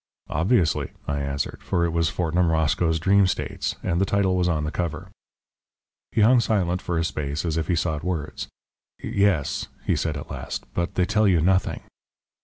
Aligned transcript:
"Obviously," 0.31 0.93
I 1.07 1.19
answered, 1.19 1.59
for 1.61 1.85
it 1.85 1.91
was 1.93 2.09
Fortnum 2.09 2.49
Roscoe's 2.49 2.97
Dream 2.99 3.27
States, 3.27 3.75
and 3.83 4.01
the 4.01 4.05
title 4.05 4.35
was 4.35 4.49
on 4.49 4.63
the 4.63 4.71
cover. 4.71 5.11
He 6.11 6.21
hung 6.21 6.39
silent 6.39 6.81
for 6.81 6.97
a 6.97 7.03
space 7.03 7.45
as 7.45 7.55
if 7.55 7.67
he 7.67 7.75
sought 7.75 8.03
words. 8.03 8.47
"Yes," 8.99 9.67
he 9.85 9.95
said 9.95 10.17
at 10.17 10.31
last, 10.31 10.65
"but 10.73 10.95
they 10.95 11.05
tell 11.05 11.27
you 11.27 11.39
nothing." 11.39 11.81